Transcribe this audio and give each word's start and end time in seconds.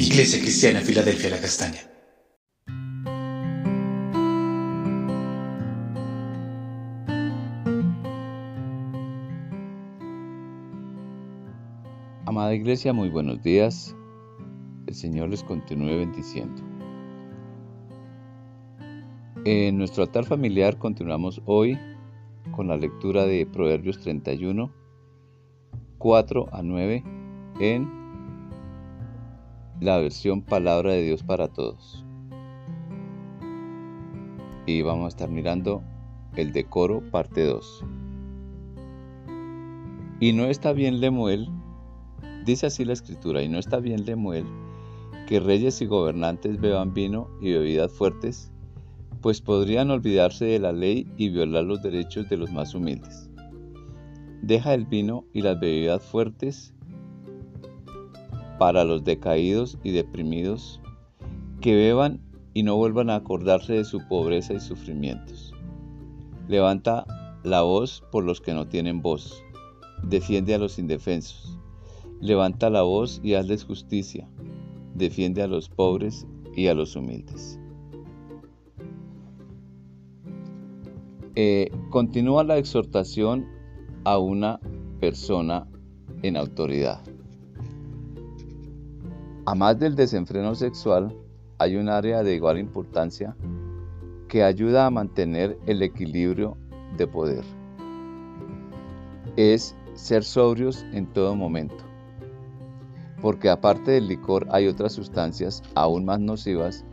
Iglesia 0.00 0.40
Cristiana 0.40 0.78
Filadelfia 0.78 1.28
La 1.28 1.40
Castaña. 1.40 1.80
Amada 12.26 12.54
Iglesia, 12.54 12.92
muy 12.92 13.08
buenos 13.08 13.42
días. 13.42 13.96
El 14.86 14.94
Señor 14.94 15.30
les 15.30 15.42
continúe 15.42 15.98
bendiciendo. 15.98 16.62
En 19.44 19.78
nuestro 19.78 20.04
altar 20.04 20.24
familiar 20.24 20.78
continuamos 20.78 21.42
hoy 21.44 21.76
con 22.52 22.68
la 22.68 22.76
lectura 22.76 23.26
de 23.26 23.46
Proverbios 23.46 23.98
31, 23.98 24.72
4 25.98 26.48
a 26.52 26.62
9 26.62 27.02
en 27.58 27.97
la 29.80 29.98
versión 29.98 30.42
Palabra 30.42 30.92
de 30.92 31.02
Dios 31.02 31.22
para 31.22 31.48
Todos. 31.48 32.04
Y 34.66 34.82
vamos 34.82 35.06
a 35.06 35.08
estar 35.08 35.30
mirando 35.30 35.82
el 36.36 36.52
decoro 36.52 37.02
parte 37.10 37.44
2. 37.44 37.84
Y 40.20 40.32
no 40.32 40.46
está 40.46 40.72
bien 40.72 41.00
Lemuel, 41.00 41.48
dice 42.44 42.66
así 42.66 42.84
la 42.84 42.92
escritura, 42.92 43.42
y 43.42 43.48
no 43.48 43.58
está 43.58 43.78
bien 43.78 44.04
Lemuel 44.04 44.44
que 45.26 45.40
reyes 45.40 45.82
y 45.82 45.86
gobernantes 45.86 46.58
beban 46.58 46.94
vino 46.94 47.28
y 47.42 47.52
bebidas 47.52 47.92
fuertes 47.92 48.50
pues 49.20 49.40
podrían 49.40 49.90
olvidarse 49.90 50.44
de 50.44 50.58
la 50.58 50.72
ley 50.72 51.06
y 51.16 51.28
violar 51.28 51.64
los 51.64 51.82
derechos 51.82 52.28
de 52.28 52.36
los 52.36 52.50
más 52.52 52.74
humildes. 52.74 53.28
Deja 54.42 54.74
el 54.74 54.86
vino 54.86 55.24
y 55.32 55.42
las 55.42 55.58
bebidas 55.58 56.02
fuertes 56.02 56.74
para 58.58 58.84
los 58.84 59.04
decaídos 59.04 59.78
y 59.82 59.92
deprimidos, 59.92 60.80
que 61.60 61.74
beban 61.74 62.20
y 62.54 62.62
no 62.62 62.76
vuelvan 62.76 63.10
a 63.10 63.16
acordarse 63.16 63.74
de 63.74 63.84
su 63.84 64.06
pobreza 64.08 64.54
y 64.54 64.60
sufrimientos. 64.60 65.54
Levanta 66.48 67.06
la 67.44 67.62
voz 67.62 68.02
por 68.10 68.24
los 68.24 68.40
que 68.40 68.54
no 68.54 68.66
tienen 68.66 69.00
voz, 69.00 69.44
defiende 70.02 70.54
a 70.54 70.58
los 70.58 70.78
indefensos. 70.78 71.58
Levanta 72.20 72.68
la 72.68 72.82
voz 72.82 73.20
y 73.22 73.34
hazles 73.34 73.64
justicia, 73.64 74.28
defiende 74.94 75.42
a 75.42 75.46
los 75.46 75.68
pobres 75.68 76.26
y 76.56 76.66
a 76.66 76.74
los 76.74 76.96
humildes. 76.96 77.60
Eh, 81.36 81.70
continúa 81.90 82.42
la 82.42 82.58
exhortación 82.58 83.46
a 84.02 84.18
una 84.18 84.58
persona 84.98 85.68
en 86.22 86.36
autoridad. 86.36 87.00
A 89.48 89.54
más 89.54 89.78
del 89.78 89.96
desenfreno 89.96 90.54
sexual, 90.54 91.16
hay 91.56 91.76
un 91.76 91.88
área 91.88 92.22
de 92.22 92.34
igual 92.34 92.58
importancia 92.58 93.34
que 94.28 94.42
ayuda 94.42 94.84
a 94.84 94.90
mantener 94.90 95.58
el 95.64 95.80
equilibrio 95.80 96.58
de 96.98 97.06
poder. 97.06 97.44
Es 99.36 99.74
ser 99.94 100.22
sobrios 100.22 100.84
en 100.92 101.06
todo 101.06 101.34
momento. 101.34 101.82
Porque 103.22 103.48
aparte 103.48 103.92
del 103.92 104.08
licor 104.08 104.46
hay 104.50 104.66
otras 104.66 104.92
sustancias 104.92 105.62
aún 105.74 106.04
más 106.04 106.20
nocivas 106.20 106.84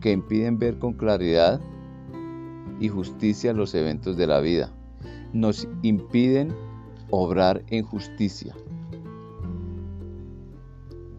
que 0.00 0.12
impiden 0.12 0.60
ver 0.60 0.78
con 0.78 0.92
claridad 0.92 1.60
y 2.78 2.86
justicia 2.86 3.52
los 3.52 3.74
eventos 3.74 4.16
de 4.16 4.28
la 4.28 4.38
vida. 4.38 4.70
Nos 5.32 5.66
impiden 5.82 6.54
obrar 7.10 7.64
en 7.66 7.82
justicia. 7.82 8.54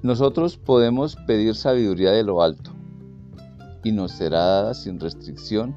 Nosotros 0.03 0.57
podemos 0.57 1.15
pedir 1.25 1.55
sabiduría 1.55 2.11
de 2.11 2.23
lo 2.23 2.41
alto 2.41 2.71
y 3.83 3.91
nos 3.91 4.11
será 4.11 4.39
dada 4.39 4.73
sin 4.73 4.99
restricción 4.99 5.75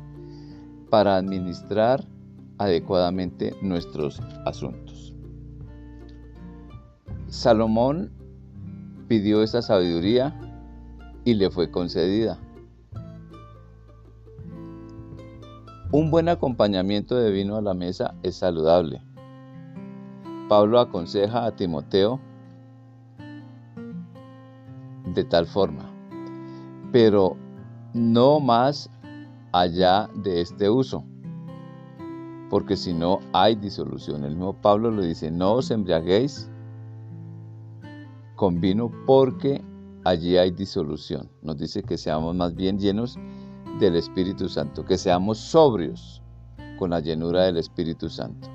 para 0.90 1.16
administrar 1.16 2.04
adecuadamente 2.58 3.54
nuestros 3.62 4.20
asuntos. 4.44 5.14
Salomón 7.28 8.10
pidió 9.08 9.42
esa 9.42 9.62
sabiduría 9.62 10.38
y 11.24 11.34
le 11.34 11.50
fue 11.50 11.70
concedida. 11.70 12.38
Un 15.92 16.10
buen 16.10 16.28
acompañamiento 16.28 17.16
de 17.16 17.30
vino 17.30 17.56
a 17.56 17.62
la 17.62 17.74
mesa 17.74 18.14
es 18.22 18.36
saludable. 18.36 19.02
Pablo 20.48 20.78
aconseja 20.78 21.46
a 21.46 21.56
Timoteo 21.56 22.20
de 25.14 25.24
tal 25.24 25.46
forma, 25.46 25.90
pero 26.92 27.36
no 27.94 28.40
más 28.40 28.90
allá 29.52 30.08
de 30.14 30.40
este 30.40 30.68
uso, 30.68 31.04
porque 32.48 32.76
si 32.76 32.92
no 32.92 33.20
hay 33.32 33.54
disolución. 33.54 34.24
El 34.24 34.36
mismo 34.36 34.54
Pablo 34.54 34.90
lo 34.90 35.02
dice, 35.02 35.30
no 35.30 35.54
os 35.54 35.70
embriaguéis 35.70 36.50
con 38.36 38.60
vino 38.60 38.90
porque 39.06 39.62
allí 40.04 40.36
hay 40.36 40.50
disolución. 40.50 41.30
Nos 41.42 41.58
dice 41.58 41.82
que 41.82 41.98
seamos 41.98 42.34
más 42.34 42.54
bien 42.54 42.78
llenos 42.78 43.18
del 43.78 43.96
Espíritu 43.96 44.48
Santo, 44.48 44.84
que 44.84 44.98
seamos 44.98 45.38
sobrios 45.38 46.22
con 46.78 46.90
la 46.90 47.00
llenura 47.00 47.44
del 47.44 47.58
Espíritu 47.58 48.08
Santo. 48.08 48.48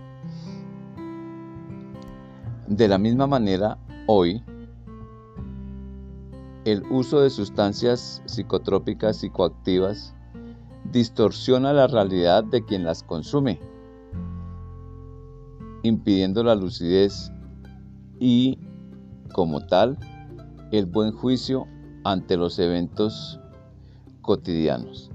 De 2.67 2.87
la 2.87 2.97
misma 2.97 3.27
manera, 3.27 3.77
hoy, 4.07 4.43
el 6.65 6.83
uso 6.89 7.21
de 7.21 7.29
sustancias 7.29 8.21
psicotrópicas 8.25 9.17
psicoactivas 9.17 10.13
distorsiona 10.91 11.73
la 11.73 11.87
realidad 11.87 12.43
de 12.43 12.65
quien 12.65 12.83
las 12.83 13.03
consume, 13.03 13.59
impidiendo 15.83 16.43
la 16.43 16.55
lucidez 16.55 17.31
y, 18.19 18.59
como 19.33 19.65
tal, 19.67 19.97
el 20.71 20.85
buen 20.85 21.11
juicio 21.11 21.67
ante 22.03 22.37
los 22.37 22.59
eventos 22.59 23.39
cotidianos 24.21 25.11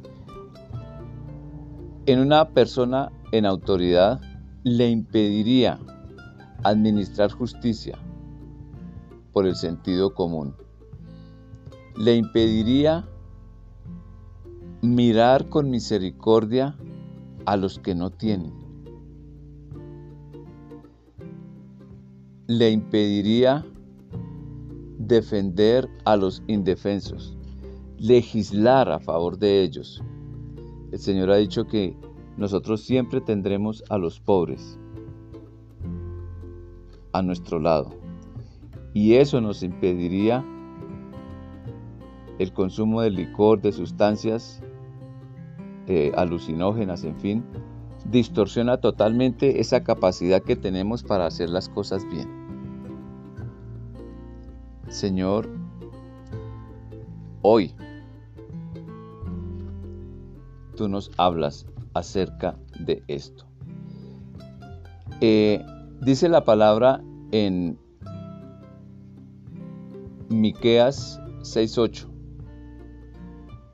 en 2.12 2.18
una 2.18 2.48
persona 2.48 3.12
en 3.30 3.46
autoridad 3.46 4.20
le 4.64 4.88
impediría 4.88 5.78
administrar 6.64 7.30
justicia 7.30 7.96
por 9.32 9.46
el 9.46 9.54
sentido 9.54 10.12
común. 10.12 10.56
Le 11.96 12.16
impediría 12.16 13.08
mirar 14.82 15.48
con 15.48 15.70
misericordia 15.70 16.76
a 17.46 17.56
los 17.56 17.78
que 17.78 17.94
no 17.94 18.10
tienen. 18.10 18.52
Le 22.46 22.70
impediría 22.70 23.64
defender 24.98 25.88
a 26.04 26.16
los 26.16 26.42
indefensos, 26.46 27.36
legislar 27.98 28.90
a 28.90 29.00
favor 29.00 29.38
de 29.38 29.62
ellos, 29.62 30.02
el 30.92 30.98
Señor 30.98 31.30
ha 31.30 31.36
dicho 31.36 31.66
que 31.66 31.96
nosotros 32.36 32.80
siempre 32.80 33.20
tendremos 33.20 33.84
a 33.90 33.98
los 33.98 34.18
pobres 34.18 34.76
a 37.12 37.22
nuestro 37.22 37.60
lado. 37.60 37.90
Y 38.92 39.14
eso 39.14 39.40
nos 39.40 39.62
impediría 39.62 40.44
el 42.40 42.54
consumo 42.54 43.02
de 43.02 43.10
licor, 43.10 43.60
de 43.60 43.70
sustancias 43.70 44.62
eh, 45.86 46.10
alucinógenas, 46.16 47.04
en 47.04 47.14
fin, 47.16 47.44
distorsiona 48.10 48.78
totalmente 48.78 49.60
esa 49.60 49.84
capacidad 49.84 50.42
que 50.42 50.56
tenemos 50.56 51.02
para 51.02 51.26
hacer 51.26 51.50
las 51.50 51.68
cosas 51.68 52.08
bien. 52.08 52.30
Señor, 54.88 55.50
hoy 57.42 57.74
tú 60.76 60.88
nos 60.88 61.10
hablas 61.18 61.66
acerca 61.92 62.56
de 62.78 63.02
esto. 63.06 63.44
Eh, 65.20 65.62
dice 66.00 66.30
la 66.30 66.44
palabra 66.44 67.02
en 67.32 67.78
Miqueas 70.30 71.20
6:8 71.42 72.09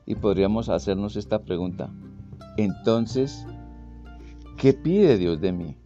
y 0.07 0.15
podríamos 0.15 0.69
hacernos 0.69 1.17
esta 1.17 1.43
pregunta. 1.43 1.91
Entonces, 2.55 3.45
¿qué 4.55 4.73
pide 4.73 5.17
Dios 5.17 5.39
de 5.41 5.51
mí? 5.51 5.77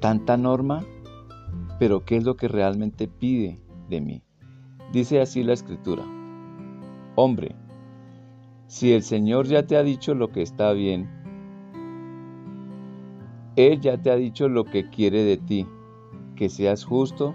¿Tanta 0.00 0.36
norma? 0.36 0.82
Pero 1.78 2.04
¿qué 2.04 2.16
es 2.16 2.24
lo 2.24 2.36
que 2.36 2.48
realmente 2.48 3.06
pide 3.06 3.60
de 3.90 4.00
mí? 4.00 4.22
Dice 4.92 5.20
así 5.20 5.44
la 5.44 5.52
escritura. 5.52 6.02
Hombre, 7.16 7.54
si 8.66 8.92
el 8.92 9.02
Señor 9.02 9.46
ya 9.46 9.66
te 9.66 9.76
ha 9.76 9.82
dicho 9.82 10.14
lo 10.14 10.32
que 10.32 10.42
está 10.42 10.72
bien, 10.72 11.08
Él 13.56 13.80
ya 13.80 13.98
te 13.98 14.10
ha 14.10 14.16
dicho 14.16 14.48
lo 14.48 14.64
que 14.64 14.88
quiere 14.88 15.22
de 15.22 15.36
ti, 15.36 15.66
que 16.34 16.48
seas 16.48 16.82
justo, 16.82 17.34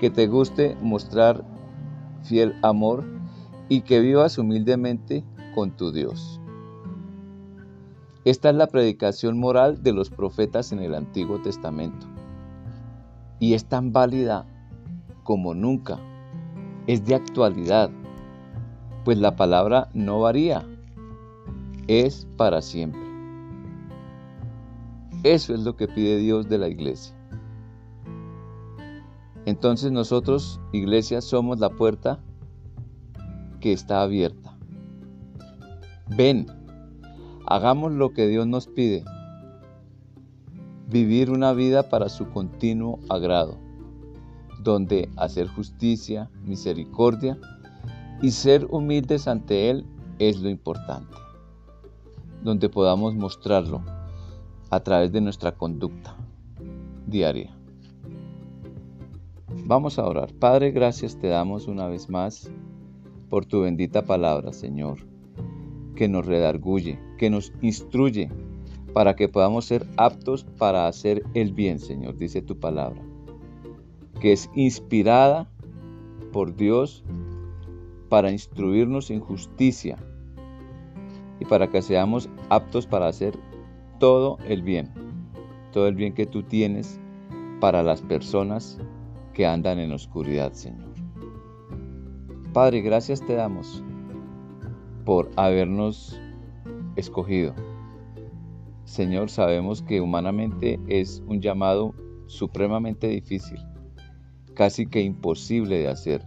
que 0.00 0.10
te 0.10 0.26
guste 0.26 0.76
mostrar 0.80 1.44
fiel 2.22 2.54
amor 2.62 3.15
y 3.68 3.82
que 3.82 4.00
vivas 4.00 4.38
humildemente 4.38 5.24
con 5.54 5.70
tu 5.70 5.92
Dios. 5.92 6.40
Esta 8.24 8.50
es 8.50 8.56
la 8.56 8.66
predicación 8.66 9.38
moral 9.38 9.82
de 9.82 9.92
los 9.92 10.10
profetas 10.10 10.72
en 10.72 10.80
el 10.80 10.94
Antiguo 10.94 11.40
Testamento 11.40 12.06
y 13.38 13.54
es 13.54 13.66
tan 13.66 13.92
válida 13.92 14.46
como 15.22 15.54
nunca. 15.54 15.98
Es 16.86 17.04
de 17.04 17.14
actualidad, 17.14 17.90
pues 19.04 19.18
la 19.18 19.36
palabra 19.36 19.88
no 19.92 20.20
varía, 20.20 20.64
es 21.88 22.26
para 22.36 22.62
siempre. 22.62 23.00
Eso 25.22 25.54
es 25.54 25.60
lo 25.60 25.76
que 25.76 25.88
pide 25.88 26.18
Dios 26.18 26.48
de 26.48 26.58
la 26.58 26.68
iglesia. 26.68 27.14
Entonces 29.44 29.92
nosotros, 29.92 30.60
iglesia, 30.72 31.20
somos 31.20 31.58
la 31.58 31.70
puerta 31.70 32.20
que 33.66 33.72
está 33.72 34.02
abierta. 34.02 34.56
Ven, 36.16 36.46
hagamos 37.46 37.90
lo 37.90 38.12
que 38.12 38.28
Dios 38.28 38.46
nos 38.46 38.68
pide. 38.68 39.02
Vivir 40.88 41.32
una 41.32 41.52
vida 41.52 41.88
para 41.88 42.08
su 42.08 42.30
continuo 42.30 43.00
agrado, 43.08 43.58
donde 44.62 45.10
hacer 45.16 45.48
justicia, 45.48 46.30
misericordia 46.44 47.40
y 48.22 48.30
ser 48.30 48.68
humildes 48.70 49.26
ante 49.26 49.68
Él 49.68 49.84
es 50.20 50.38
lo 50.38 50.48
importante. 50.48 51.16
Donde 52.44 52.68
podamos 52.68 53.16
mostrarlo 53.16 53.82
a 54.70 54.78
través 54.78 55.10
de 55.10 55.22
nuestra 55.22 55.50
conducta 55.50 56.14
diaria. 57.04 57.52
Vamos 59.64 59.98
a 59.98 60.06
orar. 60.06 60.32
Padre, 60.34 60.70
gracias 60.70 61.18
te 61.18 61.26
damos 61.26 61.66
una 61.66 61.88
vez 61.88 62.08
más 62.08 62.48
por 63.28 63.46
tu 63.46 63.62
bendita 63.62 64.04
palabra, 64.04 64.52
Señor, 64.52 64.98
que 65.94 66.08
nos 66.08 66.26
redarguye, 66.26 66.98
que 67.18 67.30
nos 67.30 67.52
instruye 67.62 68.30
para 68.92 69.16
que 69.16 69.28
podamos 69.28 69.64
ser 69.66 69.86
aptos 69.96 70.44
para 70.44 70.86
hacer 70.86 71.22
el 71.34 71.52
bien, 71.52 71.78
Señor, 71.78 72.16
dice 72.16 72.42
tu 72.42 72.58
palabra, 72.58 73.02
que 74.20 74.32
es 74.32 74.50
inspirada 74.54 75.50
por 76.32 76.56
Dios 76.56 77.04
para 78.08 78.30
instruirnos 78.30 79.10
en 79.10 79.20
justicia 79.20 79.98
y 81.40 81.44
para 81.44 81.68
que 81.68 81.82
seamos 81.82 82.28
aptos 82.48 82.86
para 82.86 83.08
hacer 83.08 83.38
todo 83.98 84.38
el 84.48 84.62
bien, 84.62 84.90
todo 85.72 85.88
el 85.88 85.94
bien 85.94 86.14
que 86.14 86.26
tú 86.26 86.42
tienes 86.42 87.00
para 87.60 87.82
las 87.82 88.02
personas 88.02 88.78
que 89.34 89.46
andan 89.46 89.78
en 89.78 89.92
oscuridad, 89.92 90.52
Señor. 90.52 90.95
Padre, 92.56 92.80
gracias 92.80 93.20
te 93.20 93.34
damos 93.34 93.84
por 95.04 95.30
habernos 95.36 96.18
escogido. 96.96 97.54
Señor, 98.84 99.28
sabemos 99.28 99.82
que 99.82 100.00
humanamente 100.00 100.80
es 100.88 101.22
un 101.26 101.42
llamado 101.42 101.92
supremamente 102.24 103.08
difícil, 103.08 103.58
casi 104.54 104.86
que 104.86 105.02
imposible 105.02 105.80
de 105.80 105.88
hacer. 105.88 106.26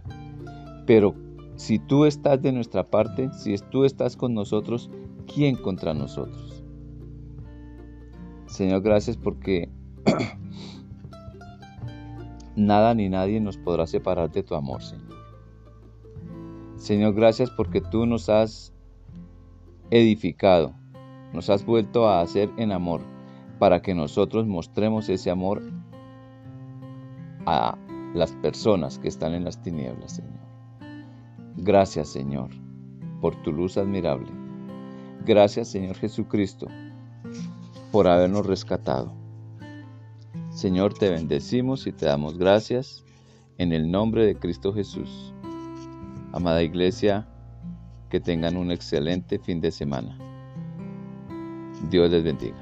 Pero 0.86 1.16
si 1.56 1.80
tú 1.80 2.04
estás 2.04 2.40
de 2.40 2.52
nuestra 2.52 2.88
parte, 2.88 3.28
si 3.32 3.56
tú 3.72 3.84
estás 3.84 4.16
con 4.16 4.32
nosotros, 4.32 4.88
¿quién 5.26 5.56
contra 5.56 5.94
nosotros? 5.94 6.62
Señor, 8.46 8.82
gracias 8.82 9.16
porque 9.16 9.68
nada 12.54 12.94
ni 12.94 13.08
nadie 13.08 13.40
nos 13.40 13.58
podrá 13.58 13.88
separar 13.88 14.30
de 14.30 14.44
tu 14.44 14.54
amor, 14.54 14.80
Señor. 14.80 15.19
Señor, 16.80 17.12
gracias 17.12 17.50
porque 17.50 17.82
tú 17.82 18.06
nos 18.06 18.30
has 18.30 18.72
edificado, 19.90 20.74
nos 21.34 21.50
has 21.50 21.66
vuelto 21.66 22.08
a 22.08 22.22
hacer 22.22 22.48
en 22.56 22.72
amor, 22.72 23.02
para 23.58 23.82
que 23.82 23.94
nosotros 23.94 24.46
mostremos 24.46 25.10
ese 25.10 25.30
amor 25.30 25.60
a 27.44 27.76
las 28.14 28.32
personas 28.32 28.98
que 28.98 29.08
están 29.08 29.34
en 29.34 29.44
las 29.44 29.60
tinieblas, 29.60 30.16
Señor. 30.16 30.40
Gracias, 31.58 32.08
Señor, 32.08 32.48
por 33.20 33.36
tu 33.42 33.52
luz 33.52 33.76
admirable. 33.76 34.30
Gracias, 35.26 35.68
Señor 35.68 35.96
Jesucristo, 35.96 36.66
por 37.92 38.08
habernos 38.08 38.46
rescatado. 38.46 39.12
Señor, 40.48 40.94
te 40.94 41.10
bendecimos 41.10 41.86
y 41.86 41.92
te 41.92 42.06
damos 42.06 42.38
gracias 42.38 43.04
en 43.58 43.74
el 43.74 43.90
nombre 43.90 44.24
de 44.24 44.36
Cristo 44.36 44.72
Jesús. 44.72 45.34
Amada 46.32 46.62
iglesia, 46.62 47.26
que 48.08 48.20
tengan 48.20 48.56
un 48.56 48.70
excelente 48.70 49.38
fin 49.38 49.60
de 49.60 49.70
semana. 49.72 50.16
Dios 51.90 52.10
les 52.10 52.22
bendiga. 52.22 52.56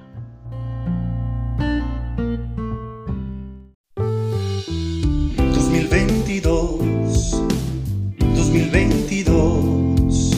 ...2022... 5.55 7.47
...2022... 8.19 10.35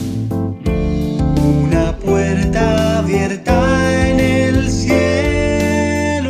...una 1.63 1.97
puerta 1.97 2.99
abierta 2.99 4.09
en 4.09 4.19
el 4.19 4.69
cielo... 4.69 6.29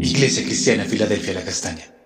Iglesia 0.00 0.44
Cristiana 0.44 0.84
Filadelfia 0.84 1.34
La 1.34 1.44
Castaña. 1.44 2.01